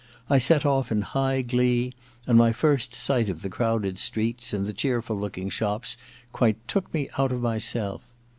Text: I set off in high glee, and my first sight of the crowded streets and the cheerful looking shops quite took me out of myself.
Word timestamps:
I 0.31 0.39
set 0.39 0.65
off 0.65 0.91
in 0.91 1.01
high 1.03 1.43
glee, 1.43 1.93
and 2.25 2.35
my 2.35 2.51
first 2.53 2.95
sight 2.95 3.29
of 3.29 3.43
the 3.43 3.51
crowded 3.51 3.99
streets 3.99 4.51
and 4.51 4.65
the 4.65 4.73
cheerful 4.73 5.15
looking 5.15 5.51
shops 5.51 5.95
quite 6.33 6.57
took 6.67 6.91
me 6.91 7.07
out 7.19 7.31
of 7.31 7.39
myself. 7.39 8.01